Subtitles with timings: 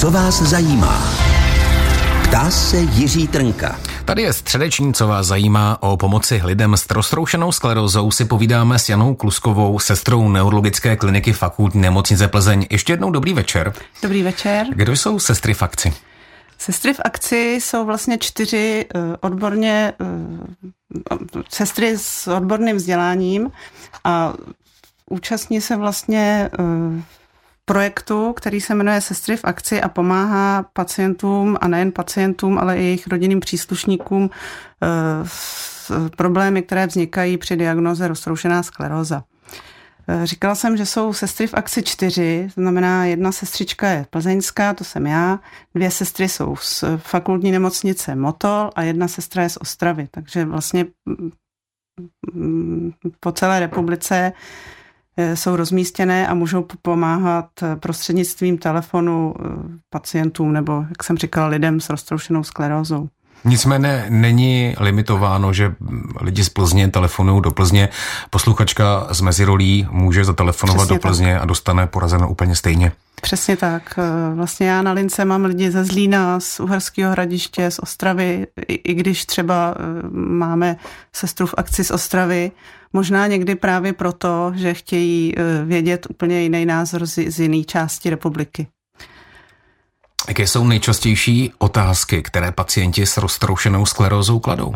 [0.00, 1.02] Co vás zajímá?
[2.24, 3.80] Ptá se Jiří Trnka.
[4.04, 8.10] Tady je středeční, co vás zajímá o pomoci lidem s roztroušenou sklerózou.
[8.10, 12.66] Si povídáme s Janou Kluskovou, sestrou neurologické kliniky fakultní nemocnice Plzeň.
[12.70, 13.72] Ještě jednou dobrý večer.
[14.02, 14.66] Dobrý večer.
[14.70, 15.94] Kdo jsou sestry v akci?
[16.58, 23.50] Sestry v akci jsou vlastně čtyři uh, odborně uh, sestry s odborným vzděláním
[24.04, 24.32] a
[25.10, 27.02] účastní se vlastně uh,
[27.68, 32.82] projektu, který se jmenuje Sestry v akci a pomáhá pacientům a nejen pacientům, ale i
[32.82, 34.30] jejich rodinným příslušníkům
[35.24, 39.24] s problémy, které vznikají při diagnoze roztroušená skleróza.
[40.24, 44.84] Říkala jsem, že jsou sestry v akci čtyři, to znamená jedna sestřička je plzeňská, to
[44.84, 45.38] jsem já,
[45.74, 50.86] dvě sestry jsou z fakultní nemocnice Motol a jedna sestra je z Ostravy, takže vlastně
[53.20, 54.32] po celé republice Eh,
[55.34, 59.44] jsou rozmístěné a můžou pomáhat eh, prostřednictvím telefonu eh,
[59.90, 63.08] pacientům nebo, jak jsem říkala, lidem s roztroušenou sklerózou.
[63.44, 65.74] Nicméně není limitováno, že
[66.20, 67.88] lidi z Plzně telefonují do Plzně.
[68.30, 71.42] Posluchačka z Mezirolí může zatelefonovat Přesně do Plzně tak.
[71.42, 72.92] a dostane porazeno úplně stejně.
[73.20, 73.98] Přesně tak.
[74.34, 78.94] Vlastně já na lince mám lidi ze Zlína, z Uherského hradiště, z Ostravy, i, i
[78.94, 79.74] když třeba
[80.12, 80.76] máme
[81.12, 82.50] sestru v akci z Ostravy,
[82.92, 88.10] Možná někdy právě proto, že chtějí eh, vědět úplně jiný názor z, z jiné části
[88.10, 88.66] republiky.
[90.28, 94.74] Jaké jsou nejčastější otázky, které pacienti s roztroušenou sklerózou kladou?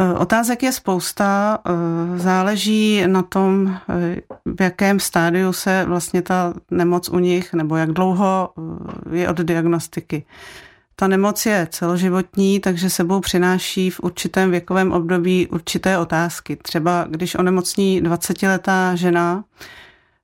[0.00, 3.78] Eh, otázek je spousta, eh, záleží na tom,
[4.44, 8.50] v jakém stádiu se vlastně ta nemoc u nich, nebo jak dlouho
[9.12, 10.24] je od diagnostiky.
[11.00, 16.56] Ta nemoc je celoživotní, takže sebou přináší v určitém věkovém období určité otázky.
[16.56, 19.44] Třeba když onemocní 20-letá žena,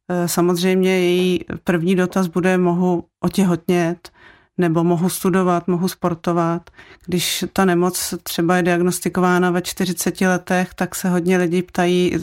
[0.09, 4.11] eh, samozřejmě její první dotaz bude, mohu otěhotnět,
[4.59, 6.71] nebo mohu studovat, mohu sportovat.
[7.07, 12.17] Když ta nemoc třeba je diagnostikována ve 40 letech, tak se hodně lidí ptají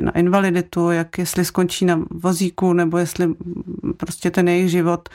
[0.00, 3.34] na invaliditu, jak jestli skončí na vozíku, nebo jestli
[3.96, 5.08] prostě ten jejich život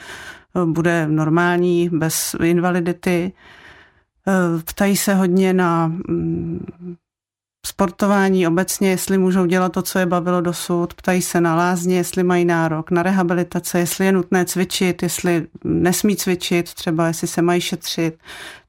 [0.64, 3.32] bude normální, bez invalidity.
[4.64, 6.66] Ptají se hodně na mm,
[7.68, 10.94] sportování obecně, jestli můžou dělat to, co je bavilo dosud.
[10.94, 16.16] Ptají se na lázně, jestli mají nárok, na rehabilitace, jestli je nutné cvičit, jestli nesmí
[16.16, 18.18] cvičit, třeba jestli se mají šetřit,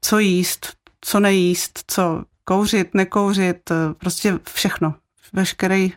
[0.00, 0.66] co jíst,
[1.00, 4.94] co nejíst, co kouřit, nekouřit, prostě všechno.
[5.32, 5.92] Veškerý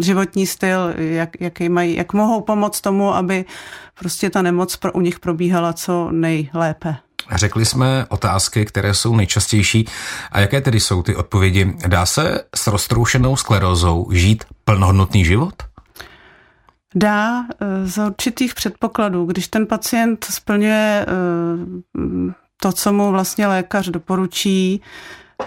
[0.00, 3.44] životní styl, jak, jaký mají, jak mohou pomoct tomu, aby
[3.98, 6.96] prostě ta nemoc pro, u nich probíhala co nejlépe.
[7.30, 9.88] Řekli jsme otázky, které jsou nejčastější.
[10.32, 11.76] A jaké tedy jsou ty odpovědi?
[11.86, 15.54] Dá se s roztroušenou sklerózou žít plnohodnotný život?
[16.94, 19.26] Dá eh, za určitých předpokladů.
[19.26, 24.82] Když ten pacient splňuje eh, to, co mu vlastně lékař doporučí,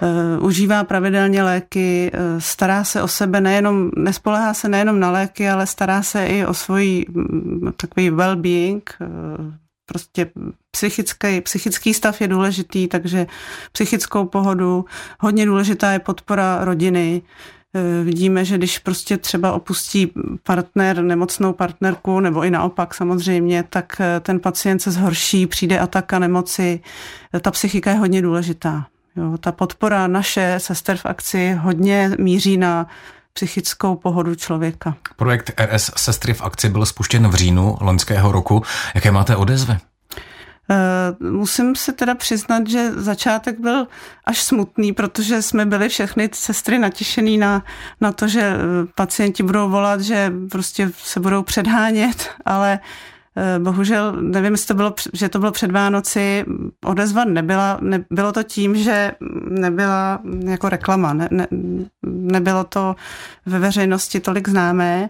[0.02, 5.68] Eh, užívá pravidelně léky, stará se o sebe nejenom, nespolehá se nejenom na léky, ale
[5.68, 8.82] stará se i o svůj mm, takový well-being,
[9.86, 10.32] prostě
[10.72, 13.28] psychický, psychický stav je důležitý, takže
[13.72, 14.86] psychickou pohodu,
[15.20, 17.22] hodně důležitá je podpora rodiny,
[18.04, 20.12] Vidíme, že když prostě třeba opustí
[20.44, 26.80] partner, nemocnou partnerku, nebo i naopak samozřejmě, tak ten pacient se zhorší, přijde ataka nemoci.
[27.42, 28.88] Ta psychika je hodně důležitá.
[29.16, 32.88] Jo, ta podpora naše sester v akci hodně míří na
[33.36, 34.96] psychickou pohodu člověka.
[35.16, 38.64] Projekt RS Sestry v akci byl spuštěn v říjnu loňského roku.
[38.96, 39.78] Jaké máte odezvy?
[40.70, 43.88] Uh, musím se teda přiznat, že začátek byl
[44.26, 47.64] až smutný, protože jsme byli všechny sestry natěšený na,
[48.02, 48.58] na to, že eh,
[48.96, 52.82] pacienti budou volat, že prostě se budou předhánět, ale Eh,
[53.60, 56.46] bohužel, nevím, jestli to bylo, že to bylo před Vánoci,
[56.86, 59.12] odezva nebyla, ne, bylo to tím, že
[59.50, 61.48] nebyla jako reklama, ne, ne,
[62.04, 62.96] nebylo to
[63.46, 65.10] ve veřejnosti tolik známé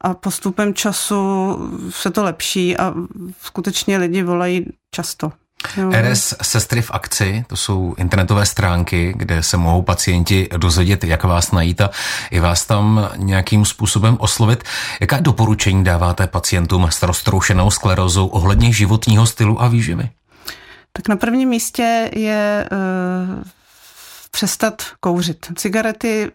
[0.00, 1.56] a postupem času
[1.90, 2.94] se to lepší a
[3.40, 5.32] skutečně lidi volají často.
[5.76, 5.90] Jo.
[5.92, 11.52] RS Sestry v akci, to jsou internetové stránky, kde se mohou pacienti dozvědět, jak vás
[11.52, 11.90] najít a
[12.30, 14.64] i vás tam nějakým způsobem oslovit.
[15.00, 20.10] Jaká doporučení dáváte pacientům s roztroušenou sklerózou ohledně životního stylu a výživy?
[20.92, 23.42] Tak na prvním místě je uh,
[24.30, 25.46] přestat kouřit.
[25.56, 26.32] Cigarety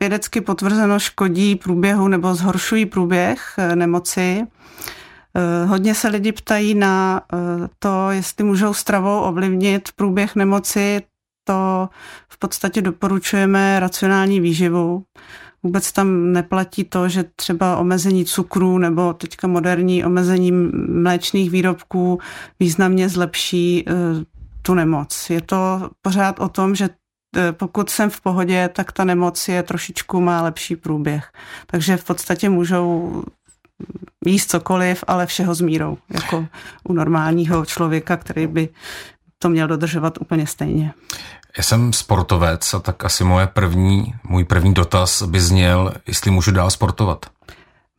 [0.00, 4.42] vědecky potvrzeno škodí průběhu nebo zhoršují průběh eh, nemoci.
[4.42, 4.46] Eh,
[5.66, 7.38] hodně se lidi ptají na eh,
[7.78, 11.02] to, jestli můžou stravou ovlivnit průběh nemoci.
[11.44, 11.88] To
[12.28, 15.04] v podstatě doporučujeme racionální výživu.
[15.62, 20.52] Vůbec tam neplatí to, že třeba omezení cukru nebo teďka moderní omezení
[20.88, 22.18] mléčných výrobků
[22.60, 23.84] významně zlepší
[24.62, 25.30] tu nemoc.
[25.30, 26.88] Je to pořád o tom, že
[27.52, 31.32] pokud jsem v pohodě, tak ta nemoc je trošičku má lepší průběh.
[31.66, 33.22] Takže v podstatě můžou
[34.26, 36.46] jíst cokoliv, ale všeho s mírou, jako
[36.84, 38.68] u normálního člověka, který by
[39.38, 40.92] to měl dodržovat úplně stejně.
[41.56, 46.50] Já jsem sportovec a tak asi moje první, můj první dotaz by zněl, jestli můžu
[46.50, 47.26] dál sportovat.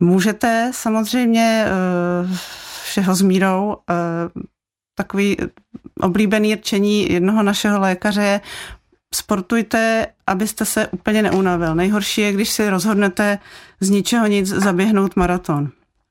[0.00, 1.70] Můžete samozřejmě e,
[2.84, 3.76] všeho s mírou.
[3.90, 3.94] E,
[4.94, 5.36] takový
[6.00, 8.40] oblíbený rčení jednoho našeho lékaře je
[9.14, 11.74] sportujte, abyste se úplně neunavil.
[11.74, 13.38] Nejhorší je, když si rozhodnete
[13.80, 15.68] z ničeho nic zaběhnout maraton.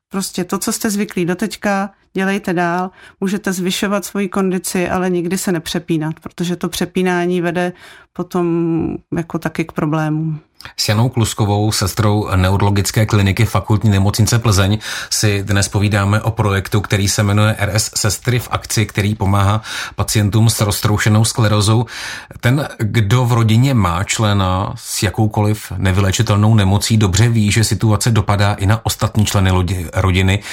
[0.09, 5.51] Prostě to, co jste zvyklí doteďka, dělejte dál, můžete zvyšovat svoji kondici, ale nikdy se
[5.51, 7.73] nepřepínat, protože to přepínání vede
[8.13, 10.39] potom jako taky k problémům.
[10.77, 14.77] S Janou Kluskovou, sestrou neurologické kliniky fakultní nemocnice Plzeň,
[15.09, 19.61] si dnes povídáme o projektu, který se jmenuje RS Sestry v akci, který pomáhá
[19.95, 21.85] pacientům s roztroušenou sklerozou.
[22.39, 28.53] Ten, kdo v rodině má člena s jakoukoliv nevylečitelnou nemocí, dobře ví, že situace dopadá
[28.53, 29.51] i na ostatní členy
[29.93, 30.43] rodiny.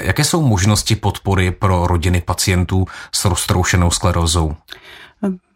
[0.00, 4.56] Jaké jsou možnosti podpory pro rodiny pacientů s roztroušenou sklerozou?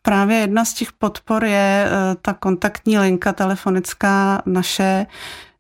[0.03, 5.07] Právě jedna z těch podpor je eh, ta kontaktní linka telefonická naše,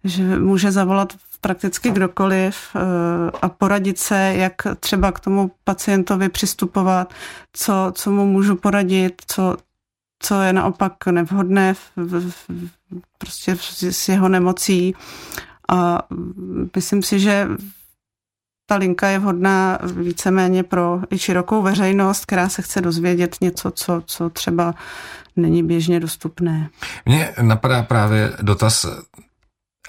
[0.04, 2.80] že může zavolat prakticky kdokoliv eh,
[3.42, 7.14] a poradit se, jak třeba k tomu pacientovi přistupovat,
[7.52, 9.56] co, co mu můžu poradit, co,
[10.18, 12.48] co je naopak nevhodné v, v,
[13.18, 13.56] prostě
[13.90, 14.94] s jeho nemocí.
[15.68, 16.02] A
[16.76, 17.48] myslím si, že
[18.66, 24.02] ta linka je vhodná víceméně pro i širokou veřejnost, která se chce dozvědět něco, co,
[24.06, 24.74] co třeba
[25.36, 26.68] není běžně dostupné.
[27.06, 28.86] Mně napadá právě dotaz,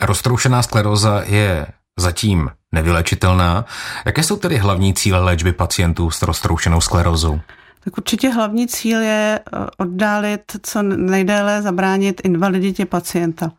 [0.01, 1.67] roztroušená skleróza je
[1.99, 3.65] zatím nevylečitelná.
[4.05, 7.39] Jaké jsou tedy hlavní cíle léčby pacientů s roztroušenou sklerózou?
[7.83, 13.51] Tak určitě hlavní cíl je eh, oddálit co nejdéle zabránit invaliditě pacienta.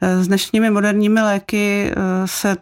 [0.00, 2.56] Eh, s dnešními moderními léky eh, se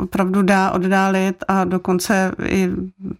[0.00, 2.70] opravdu dá oddálit a dokonce i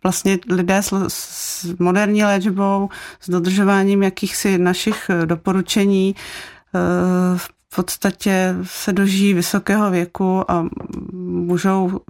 [0.02, 2.88] vlastně lidé s, s moderní léčbou,
[3.20, 10.66] s dodržováním jakýchsi našich doporučení eh, v podstatě se dožijí vysokého věku a
[11.12, 12.00] můžou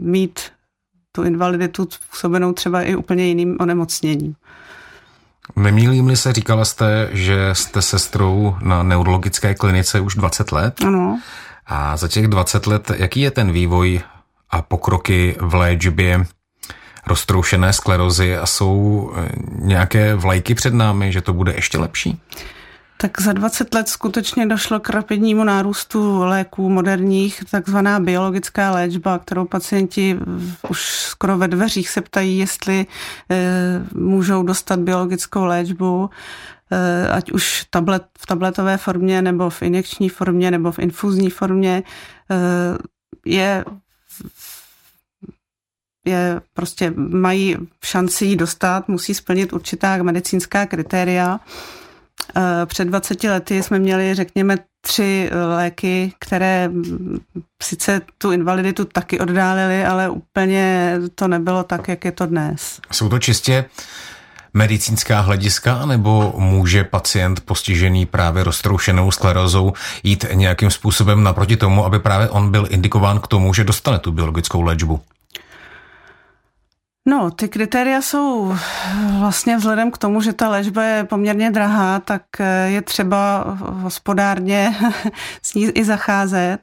[0.00, 0.40] mít
[1.12, 4.34] tu invaliditu způsobenou třeba i úplně jiným onemocněním.
[5.56, 10.84] Nemýlím-li se, říkala jste, že jste sestrou na neurologické klinice už 20 let.
[10.84, 11.20] Ano.
[11.66, 14.00] A za těch 20 let, jaký je ten vývoj
[14.50, 16.26] a pokroky v léčbě
[17.06, 22.20] roztroušené sklerozy a jsou eh, nějaké vlajky před námi, že to bude ještě lepší?
[22.96, 29.44] Tak za 20 let skutečně došlo k rapidnímu nárůstu léků moderních, takzvaná biologická léčba, kterou
[29.44, 30.18] pacienti
[30.68, 32.86] už skoro ve dveřích se ptají, jestli
[33.30, 33.36] e,
[33.94, 36.10] můžou dostat biologickou léčbu.
[36.72, 41.82] Eh, ať už tablet, v tabletové formě, nebo v injekční formě, nebo v infuzní formě,
[42.30, 42.78] eh,
[43.26, 43.64] je
[46.06, 51.40] je prostě mají šanci ji dostat, musí splnit určitá medicínská kritéria.
[52.36, 56.70] Eh, před 20 lety jsme měli, řekněme, tři léky, které
[57.62, 62.80] sice tu invaliditu taky oddálily, ale úplně to nebylo tak, jak je to dnes.
[62.92, 63.64] Jsou to čistě
[64.54, 71.98] medicínská hlediska, nebo může pacient postižený právě roztroušenou sklerózou jít nějakým způsobem naproti tomu, aby
[71.98, 75.00] právě on byl indikován k tomu, že dostane tu biologickou léčbu?
[77.06, 78.56] No, ty kritéria jsou
[79.18, 82.22] vlastně vzhledem k tomu, že ta léčba je poměrně drahá, tak
[82.66, 84.76] je třeba hospodárně
[85.42, 86.60] s ní i zacházet.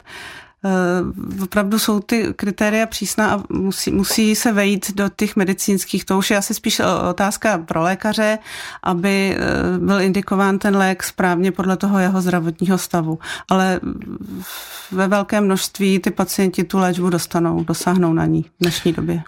[0.65, 6.05] Eh, opravdu jsou ty kritéria přísná a musí, musí se vejít do těch medicínských.
[6.05, 8.39] To už je asi spíš otázka pro lékaře,
[8.83, 13.19] aby eh, byl indikován ten lék správně podle toho jeho zdravotního stavu.
[13.49, 13.79] Ale
[14.91, 19.23] ve velké množství ty pacienti tu léčbu dostanou, dosáhnou na ní v dnešní době.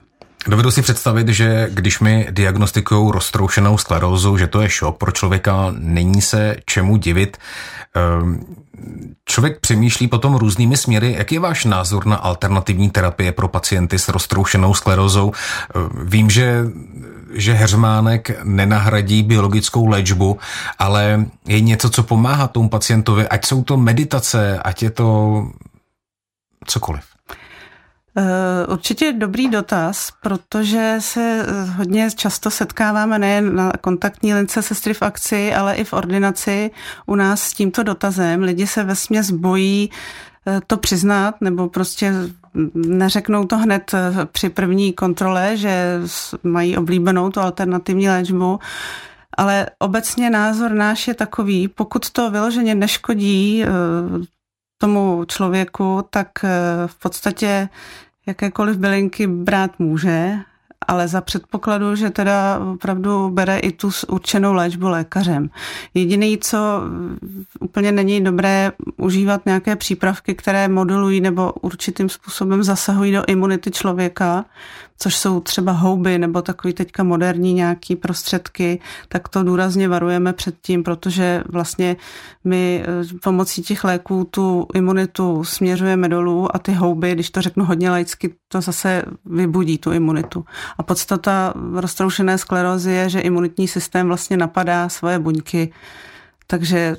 [0.47, 5.73] Dovedu si představit, že když mi diagnostikují roztroušenou sklerózu, že to je šok pro člověka,
[5.77, 7.37] není se čemu divit.
[7.95, 8.45] Ehm,
[9.25, 11.15] člověk přemýšlí potom různými směry.
[11.17, 15.31] Jaký je váš názor na alternativní terapie pro pacienty s roztroušenou sklerózou?
[15.75, 16.63] Ehm, vím, že
[17.35, 20.39] že heřmánek nenahradí biologickou léčbu,
[20.79, 25.47] ale je něco, co pomáhá tomu pacientovi, ať jsou to meditace, ať je to
[26.65, 27.12] cokoliv.
[28.17, 34.93] Eh, určitě dobrý dotaz, protože se eh, hodně často setkáváme nejen na kontaktní lince sestry
[34.93, 36.71] v akci, ale i v ordinaci
[37.05, 38.41] u nás s tímto dotazem.
[38.41, 39.89] Lidi se ve směs bojí
[40.47, 42.13] eh, to přiznat, nebo prostě
[42.73, 43.91] neřeknou to hned
[44.31, 45.99] při první kontrole, že
[46.43, 48.59] mají oblíbenou tu alternativní léčbu,
[49.37, 53.63] ale obecně názor náš je takový, pokud to vyloženě neškodí
[54.83, 56.27] tomu člověku, tak
[56.85, 57.69] v podstatě
[58.25, 60.35] jakékoliv bylinky brát může,
[60.87, 65.49] ale za předpokladu, že teda opravdu bere i tu určenou léčbu lékařem.
[65.93, 66.57] Jediný, co
[67.59, 74.45] úplně není dobré, užívat nějaké přípravky, které modulují nebo určitým způsobem zasahují do imunity člověka,
[75.03, 80.55] což jsou třeba houby nebo takový teďka moderní nějaký prostředky, tak to důrazně varujeme před
[80.61, 81.95] tím, protože vlastně
[82.43, 87.65] my eh, pomocí těch léků tu imunitu směřujeme dolů a ty houby, když to řeknu
[87.65, 90.45] hodně laicky, to zase vybudí tu imunitu.
[90.77, 95.73] A podstata roztroušené sklerózy je, že imunitní systém vlastně napadá svoje buňky,
[96.47, 96.95] takže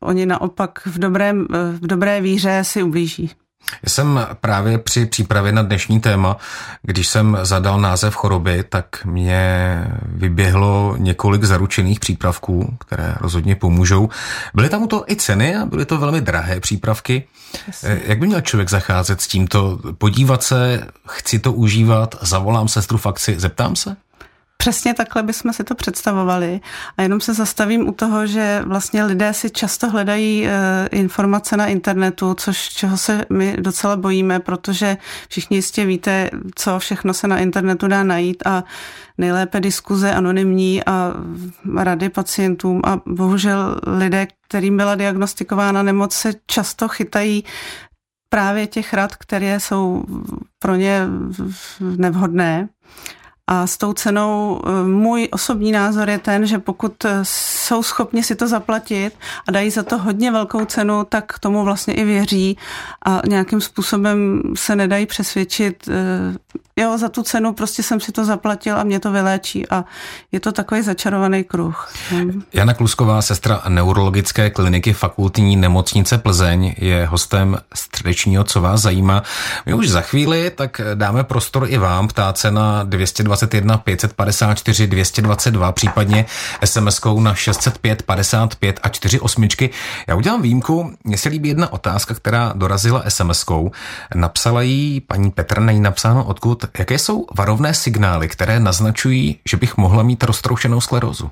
[0.00, 1.46] oni naopak v, dobrém,
[1.80, 3.30] v dobré víře si ublíží.
[3.82, 6.36] Já jsem právě při přípravě na dnešní téma,
[6.82, 14.08] když jsem zadal název choroby, tak mě vyběhlo několik zaručených přípravků, které rozhodně pomůžou.
[14.54, 17.24] Byly tam u toho i ceny a byly to velmi drahé přípravky.
[17.66, 18.00] Jasně.
[18.04, 19.78] Jak by měl člověk zacházet s tímto?
[19.98, 23.96] Podívat se, chci to užívat, zavolám sestru fakci, zeptám se?
[24.56, 26.60] Přesně takhle bychom si to představovali.
[26.96, 30.50] A jenom se zastavím u toho, že vlastně lidé si často hledají e,
[30.86, 34.96] informace na internetu, což čeho se my docela bojíme, protože
[35.28, 38.64] všichni jistě víte, co všechno se na internetu dá najít a
[39.18, 41.12] nejlépe diskuze anonymní a
[41.76, 47.44] rady pacientům a bohužel lidé, kterým byla diagnostikována nemoc, se často chytají
[48.28, 50.04] právě těch rad, které jsou
[50.58, 51.00] pro ně
[51.80, 52.68] nevhodné.
[53.46, 58.22] A s tou cenou eh, můj osobní názor je ten, že pokud eh, jsou schopni
[58.22, 59.12] si to zaplatit
[59.48, 62.58] a dají za to hodně velkou cenu, tak tomu vlastně i věří
[63.06, 66.38] a nějakým způsobem se nedají přesvědčit eh,
[66.76, 69.84] jo, za tu cenu prostě jsem si to zaplatil a mě to vyléčí a
[70.32, 71.92] je to takový začarovaný kruh.
[72.10, 72.42] Hmm.
[72.52, 79.22] Jana Klusková, sestra neurologické kliniky fakultní nemocnice Plzeň, je hostem středečního, co vás zajímá.
[79.66, 82.84] My už za chvíli tak dáme prostor i vám ptát se na
[83.34, 86.26] 221 554 222, případně
[86.60, 89.70] SMS-kou na 605 55 a 4 osmičky.
[90.06, 93.70] Já udělám výjimku, mně se líbí jedna otázka, která dorazila SMS-kou.
[94.14, 99.76] Napsala jí paní Petr, není napsáno odkud, jaké jsou varovné signály, které naznačují, že bych
[99.76, 101.30] mohla mít roztroušenou sklerózu?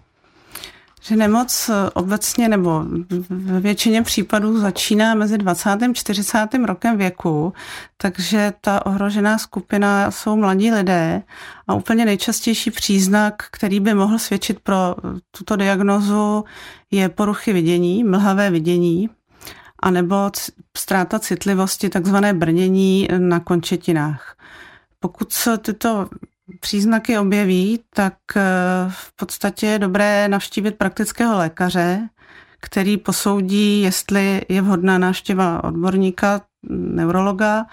[1.04, 2.84] Že nemoc obecně nebo
[3.30, 5.70] ve většině případů začíná mezi 20.
[5.70, 6.48] a 40.
[6.64, 7.52] rokem věku,
[7.96, 11.22] takže ta ohrožená skupina jsou mladí lidé
[11.68, 14.96] a úplně nejčastější příznak, který by mohl svědčit pro
[15.30, 16.44] tuto diagnozu,
[16.90, 19.10] je poruchy vidění, mlhavé vidění,
[19.78, 20.30] anebo
[20.76, 24.36] ztráta citlivosti, takzvané brnění na končetinách.
[25.00, 26.08] Pokud se tyto
[26.60, 28.42] příznaky objeví, tak eh,
[28.88, 32.08] v podstatě je dobré navštívit praktického lékaře,
[32.60, 36.40] který posoudí, jestli je vhodná návštěva odborníka,
[36.70, 37.64] neurologa,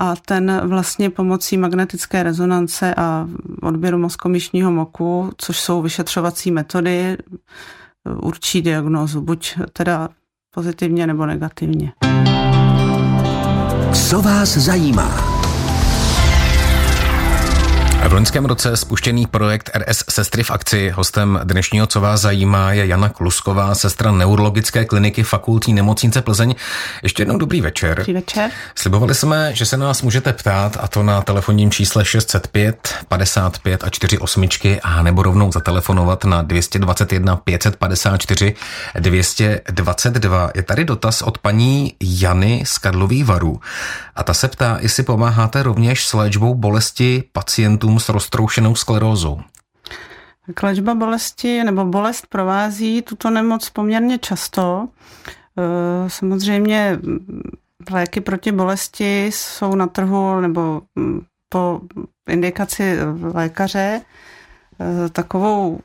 [0.00, 3.28] a ten vlastně pomocí magnetické rezonance a
[3.62, 7.16] odběru mozkomyšního moku, což jsou vyšetřovací metody,
[8.04, 10.08] určí diagnózu, buď teda
[10.54, 11.92] pozitivně nebo negativně.
[13.92, 15.29] Co vás zajímá?
[18.08, 20.90] V loňském roce spuštěný projekt RS Sestry v akci.
[20.90, 26.54] Hostem dnešního, co vás zajímá, je Jana Klusková, sestra neurologické kliniky fakultní nemocnice Plzeň.
[27.02, 27.96] Ještě jednou dobrý večer.
[27.96, 28.50] Dobrý večer.
[28.74, 33.90] Slibovali jsme, že se nás můžete ptát, a to na telefonním čísle 605 55 a
[33.90, 38.54] 4 osmičky, a nebo rovnou zatelefonovat na 221 554
[38.98, 40.50] 222.
[40.54, 43.60] Je tady dotaz od paní Jany z Karlových varů.
[44.16, 47.24] A ta se ptá, jestli pomáháte rovněž s léčbou bolesti
[47.90, 49.40] pacientům s roztroušenou sklerózou.
[50.62, 54.88] Léčba bolesti nebo bolest provází tuto nemoc poměrně často.
[55.58, 56.98] E, samozřejmě
[57.90, 60.82] léky proti bolesti jsou na trhu nebo
[61.48, 61.80] po
[62.28, 62.96] indikaci
[63.34, 65.80] lékaře e, takovou,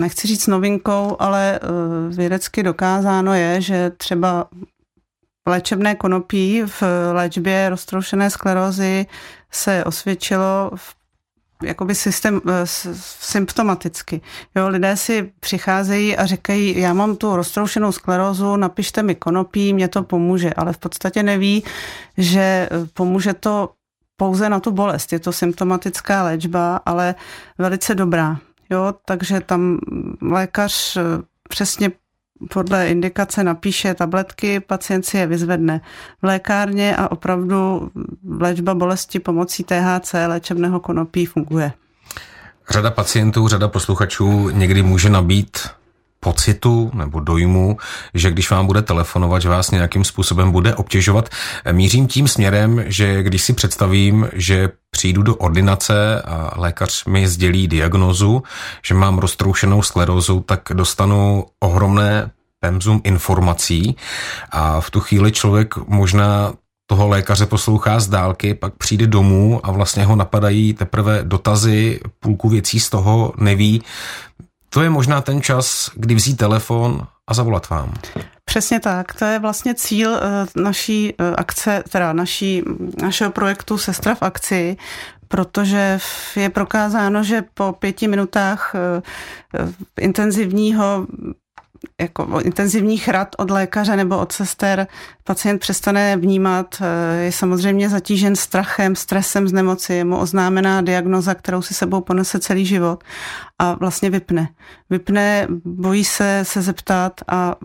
[0.00, 1.60] nechci říct novinkou, ale
[2.08, 4.48] vědecky dokázáno je, že třeba
[5.46, 9.06] léčebné konopí v léčbě roztroušené sklerózy
[9.50, 10.97] se osvědčilo v
[11.62, 12.66] jakoby systém, eh,
[13.20, 14.20] symptomaticky.
[14.54, 19.88] Jo, lidé si přicházejí a říkají, já mám tu roztroušenou sklerózu, napište mi konopí, mě
[19.88, 21.64] to pomůže, ale v podstatě neví,
[22.16, 23.70] že eh, pomůže to
[24.16, 25.12] pouze na tu bolest.
[25.12, 27.14] Je to symptomatická léčba, ale
[27.58, 28.38] velice dobrá.
[28.70, 29.78] Jo, takže tam
[30.22, 31.02] lékař eh,
[31.48, 31.90] přesně
[32.50, 35.80] podle indikace napíše tabletky, pacient si je vyzvedne
[36.22, 37.90] v lékárně a opravdu
[38.38, 41.72] léčba bolesti pomocí THC léčebného konopí funguje.
[42.70, 45.58] Řada pacientů, řada posluchačů někdy může nabít
[46.20, 47.76] pocitu nebo dojmu,
[48.14, 51.28] že když vám bude telefonovat, že vás nějakým způsobem bude obtěžovat.
[51.72, 57.68] Mířím tím směrem, že když si představím, že přijdu do ordinace a lékař mi sdělí
[57.68, 58.42] diagnozu,
[58.84, 63.96] že mám roztroušenou sklerózu, tak dostanu ohromné pemzum informací
[64.50, 66.52] a v tu chvíli člověk možná
[66.90, 72.48] toho lékaře poslouchá z dálky, pak přijde domů a vlastně ho napadají teprve dotazy, půlku
[72.48, 73.82] věcí z toho neví.
[74.70, 77.94] To je možná ten čas, kdy vzít telefon a zavolat vám.
[78.44, 79.14] Přesně tak.
[79.14, 80.20] To je vlastně cíl eh,
[80.56, 82.62] naší eh, akce, teda naší,
[83.02, 84.76] našeho projektu Sestra v akci,
[85.28, 85.98] protože
[86.36, 89.02] je prokázáno, že po pěti minutách eh,
[90.00, 91.06] intenzivního
[92.00, 94.86] jako intenzivních rad od lékaře nebo od sester.
[95.24, 101.34] Pacient přestane vnímat, eh, je samozřejmě zatížen strachem, stresem z nemoci, je mu oznámená diagnoza,
[101.34, 103.04] kterou si sebou ponese celý život
[103.58, 104.48] a vlastně vypne.
[104.90, 107.56] Vypne, bojí se se zeptat a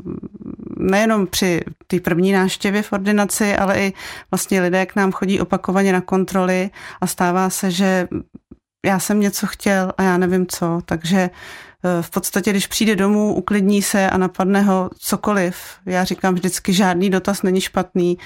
[0.78, 3.94] nejenom při té první návštěvě v ordinaci, ale i
[4.32, 6.70] vlastně lidé k nám chodí opakovaně na kontroly
[7.02, 8.08] a stává se, že
[8.86, 11.30] já jsem něco chtěl a já nevím co, takže
[12.02, 15.56] v podstatě, když přijde domů, uklidní se a napadne ho cokoliv.
[15.86, 18.18] Já říkám vždycky, žádný dotaz není špatný.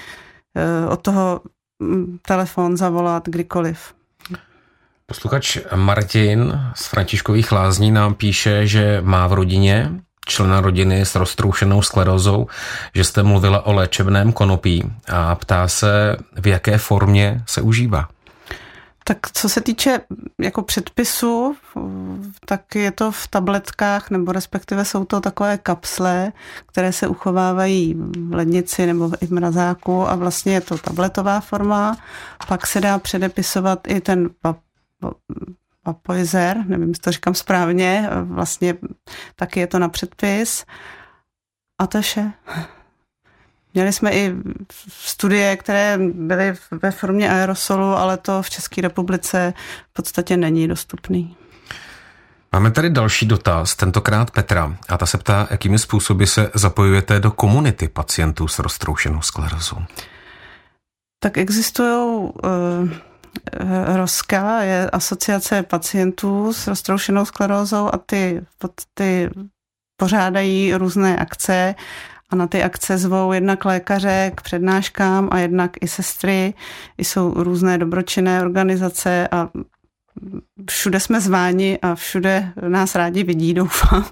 [0.56, 1.40] Eh, od toho
[1.78, 3.94] mm, telefon zavolat kdykoliv.
[5.06, 9.90] Posluchač Martin z Františkových lázní nám píše, že má v rodině
[10.26, 12.46] člena rodiny s roztroušenou sklerózou,
[12.94, 18.08] že jste mluvila o léčebném konopí a ptá se, v jaké formě se užívá.
[19.08, 20.00] Tak co se týče
[20.40, 21.56] jako předpisu,
[22.44, 26.32] tak je to v tabletkách, nebo respektive jsou to takové kapsle,
[26.66, 27.94] které se uchovávají
[28.28, 31.96] v lednici nebo i v mrazáku a vlastně je to tabletová forma.
[32.48, 34.30] Pak se dá předepisovat i ten
[35.86, 38.74] vapoizer, nevím, jestli to říkám správně, vlastně
[39.36, 40.64] taky je to na předpis.
[41.78, 42.32] A to je vše.
[43.78, 44.34] Měli jsme i
[44.88, 49.54] studie, které byly ve formě aerosolu, ale to v České republice
[49.90, 51.36] v podstatě není dostupný.
[52.52, 57.30] Máme tady další dotaz, tentokrát Petra, a ta se ptá, jakými způsoby se zapojujete do
[57.30, 59.76] komunity pacientů s roztroušenou sklerozou.
[61.22, 62.30] Tak existují uh,
[63.96, 68.40] ROSKA, je asociace pacientů s roztroušenou sklerózou a ty,
[68.94, 69.30] ty
[69.96, 71.74] pořádají různé akce
[72.30, 76.54] a na ty akce zvou jednak lékaře k přednáškám a jednak i sestry.
[76.98, 79.48] I jsou různé dobročinné organizace a
[80.70, 84.04] všude jsme zváni a všude nás rádi vidí, doufám.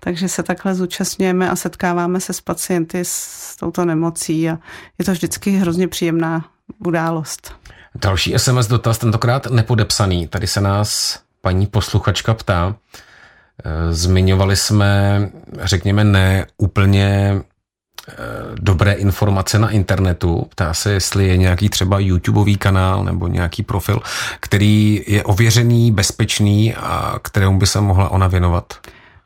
[0.00, 4.58] Takže se takhle zúčastňujeme a setkáváme se s pacienty s touto nemocí a
[4.98, 6.44] je to vždycky hrozně příjemná
[6.78, 7.54] událost.
[7.94, 10.28] Další SMS dotaz, tentokrát nepodepsaný.
[10.28, 12.76] Tady se nás paní posluchačka ptá,
[13.90, 15.20] zmiňovali jsme,
[15.62, 17.40] řekněme, ne úplně
[18.08, 18.14] eh,
[18.54, 20.46] dobré informace na internetu.
[20.48, 24.00] Ptá se, jestli je nějaký třeba YouTubeový kanál nebo nějaký profil,
[24.40, 28.74] který je ověřený, bezpečný a kterému by se mohla ona věnovat.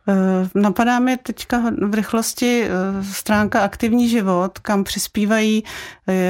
[0.08, 2.68] Eh, napadá mi teďka v rychlosti
[3.12, 5.64] stránka Aktivní život, kam přispívají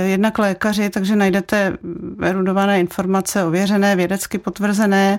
[0.07, 1.77] jednak lékaři, takže najdete
[2.23, 5.19] erudované informace, ověřené, vědecky potvrzené,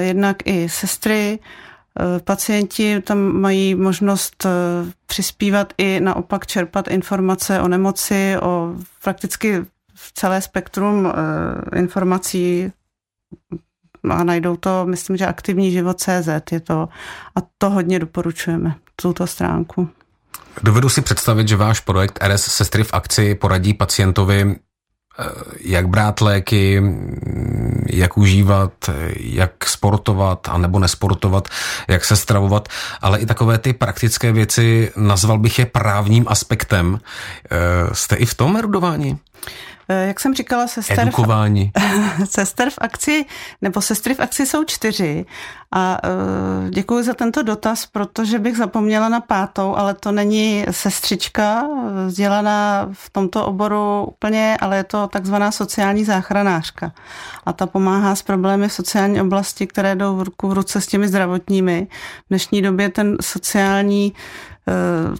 [0.00, 1.75] jednak i sestry, Eh,
[2.24, 4.50] pacienti tam mají možnost eh,
[5.06, 9.66] přispívat i naopak čerpat informace o nemoci, o prakticky
[10.14, 12.72] celé spektrum eh, informací
[14.10, 16.88] a najdou to, myslím, že aktivní život CZ je to
[17.36, 19.88] a to hodně doporučujeme, tuto stránku.
[20.62, 24.65] Dovedu si představit, že váš projekt RS Sestry v akci poradí pacientovi Eh,
[25.60, 26.82] jak brát léky,
[27.90, 28.72] jak užívat,
[29.16, 31.48] jak sportovat a nebo nesportovat,
[31.88, 32.68] jak se stravovat,
[33.00, 37.00] ale i takové ty praktické věci, nazval bych je právním aspektem.
[37.50, 39.18] Eh, jste i v tom erudování?
[39.88, 41.72] Eh, jak jsem říkala, sester Edukování.
[42.18, 43.24] V, sester v akci,
[43.62, 45.26] nebo sestry v akci jsou čtyři.
[45.72, 51.68] A uh, děkuji za tento dotaz, protože bych zapomněla na pátou, ale to není sestřička
[52.06, 56.92] vzdělaná v tomto oboru úplně, ale je to takzvaná sociální záchranářka.
[57.46, 60.86] A ta pomáhá s problémy v sociální oblasti, které jdou v ruku v ruce s
[60.86, 61.86] těmi zdravotními.
[62.24, 64.12] V dnešní době ten sociální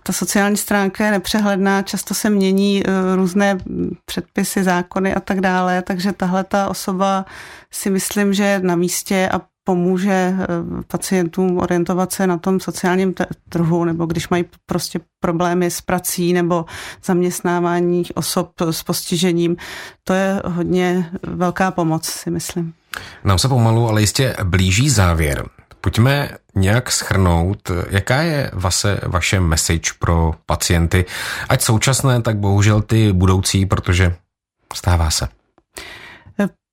[0.02, 2.82] ta sociální stránka je nepřehledná, často se mění
[3.14, 3.59] různé
[4.04, 7.24] předpisy, zákony a tak dále, takže tahle ta osoba
[7.70, 10.46] si myslím, že je na místě a pomůže eh,
[10.87, 13.14] pacientům orientovat se na tom sociálním
[13.48, 16.64] trhu, nebo když mají prostě problémy s prací nebo
[17.04, 19.56] zaměstnávání osob s postižením.
[20.04, 22.74] To je hodně velká pomoc, si myslím.
[23.24, 25.48] Nám se pomalu, ale jistě blíží závěr.
[25.80, 31.04] Pojďme nějak schrnout, jaká je vaše, vaše message pro pacienty,
[31.48, 34.14] ať současné, tak bohužel ty budoucí, protože
[34.74, 35.28] stává se.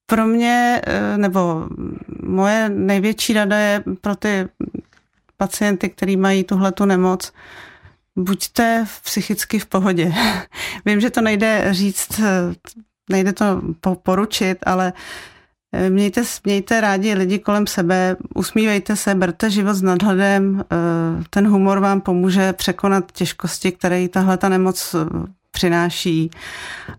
[0.06, 1.68] Pro mě, eh, nebo
[2.24, 4.48] moje největší rada je pro ty
[5.38, 7.34] pacienty, kteří mají tuhletu nemoc,
[8.16, 10.14] buďte psychicky v pohodě.
[10.86, 12.54] Vím, že to nejde říct, eh,
[13.10, 13.62] nejde to
[14.04, 14.94] poručit, ale
[15.90, 20.64] mějte, mějte rádi lidi kolem sebe, usmívejte se, berte život s nadhledem,
[21.30, 24.96] ten humor vám pomůže překonat těžkosti, které tahle ta nemoc
[25.54, 26.32] přináší.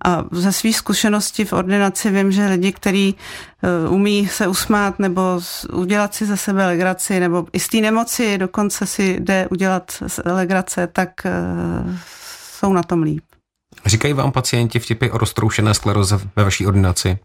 [0.05, 5.41] A ze své zkušenosti v ordinaci vím, že lidi, kteří eh, umí se usmát nebo
[5.73, 10.87] udělat si ze sebe legraci, nebo i z té nemoci dokonce si jde udělat legrace,
[10.87, 11.33] tak eh,
[12.59, 13.25] jsou na tom líp.
[13.87, 17.19] Říkají vám pacienti vtipy o roztroušené skleroze ve vaší ordinaci?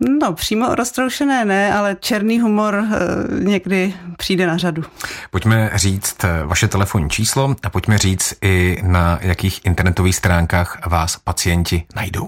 [0.00, 2.98] No, přímo roztroušené ne, ale černý humor eh,
[3.44, 4.82] někdy přijde na řadu.
[5.30, 11.16] Pojďme říct eh, vaše telefonní číslo a pojďme říct i na jakých internetových stránkách vás
[11.16, 12.24] pacienti najdou.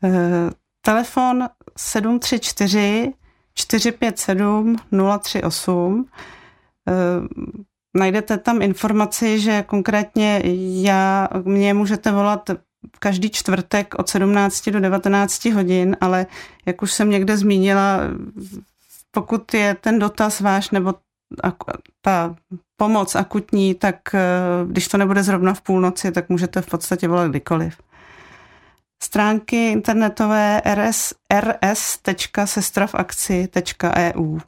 [0.00, 3.12] Uh, telefon 734
[3.54, 4.76] 457
[5.20, 6.06] 038.
[6.88, 7.26] Uh,
[7.96, 10.42] najdete tam informaci, že konkrétně
[10.82, 12.50] já, mě můžete volat
[12.98, 16.26] každý čtvrtek od 17 do 19 hodin, ale
[16.66, 18.00] jak už jsem někde zmínila,
[19.10, 20.94] pokud je ten dotaz váš nebo
[22.00, 22.36] ta
[22.76, 24.20] pomoc akutní, tak eh,
[24.66, 27.76] když to nebude zrovna v půlnoci, tak můžete v podstatě volat kdykoliv.
[29.02, 31.12] Stránky internetové rs,
[31.60, 34.38] rs.sestravakci.eu